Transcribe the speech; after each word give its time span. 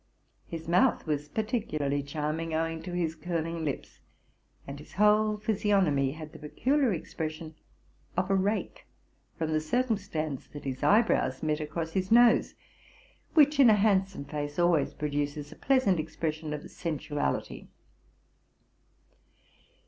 His 0.47 0.67
mouth 0.67 1.05
was 1.05 1.29
particularly 1.29 2.01
charming, 2.01 2.55
owing 2.55 2.81
to 2.81 2.91
his 2.93 3.13
curling 3.13 3.63
lips; 3.63 3.99
and 4.65 4.79
his 4.79 4.93
whole 4.93 5.37
physi 5.37 5.69
ognomy 5.71 6.15
had 6.15 6.33
the 6.33 6.39
peculiar 6.39 6.91
expression 6.91 7.53
of 8.17 8.31
a 8.31 8.33
rake, 8.33 8.87
from 9.37 9.53
the 9.53 9.61
cir 9.61 9.83
cumstance 9.83 10.51
that 10.53 10.63
his 10.65 10.81
eyebrows 10.81 11.43
met 11.43 11.59
across 11.59 11.91
his 11.91 12.11
nose, 12.11 12.55
which, 13.35 13.59
ina 13.59 13.75
handsome 13.75 14.25
face, 14.25 14.57
always 14.57 14.91
produces 14.95 15.51
a 15.51 15.55
pleasant 15.55 15.99
expression 15.99 16.51
of 16.51 16.67
sensuality. 16.71 17.67